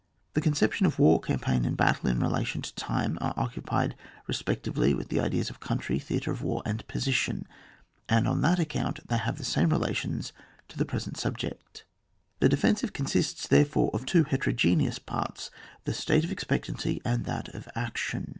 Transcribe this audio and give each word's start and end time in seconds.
The 0.33 0.41
conception 0.41 0.87
of 0.87 0.97
war, 0.97 1.19
campaign, 1.21 1.63
and 1.63 1.77
battle, 1.77 2.09
in 2.09 2.21
relation 2.21 2.63
to 2.63 2.73
time, 2.73 3.19
are 3.21 3.35
coupled 3.51 3.93
respectively 4.25 4.95
with 4.95 5.09
the 5.09 5.19
ideas 5.19 5.51
of 5.51 5.59
coimtry, 5.59 6.01
theatre 6.01 6.31
of 6.31 6.41
war, 6.41 6.63
and 6.65 6.87
position, 6.87 7.45
and 8.09 8.27
on 8.27 8.41
that 8.41 8.57
account 8.57 9.07
they 9.09 9.19
have 9.19 9.37
the 9.37 9.43
same 9.45 9.69
relations 9.69 10.33
to 10.69 10.77
the 10.79 10.85
present 10.85 11.17
subject. 11.17 11.85
The 12.39 12.49
defensive 12.49 12.93
consists, 12.93 13.45
therefore, 13.47 13.91
of 13.93 14.07
two 14.07 14.23
heterogeneous 14.23 14.97
parts, 14.97 15.51
the 15.83 15.93
state 15.93 16.23
of 16.23 16.31
ex 16.31 16.45
peistancy 16.45 16.99
and 17.05 17.25
that 17.25 17.49
of 17.49 17.69
action. 17.75 18.29